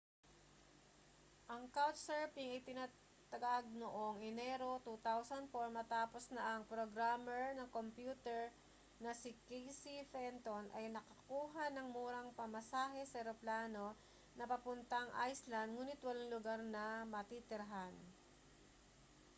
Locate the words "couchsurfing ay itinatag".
1.77-3.65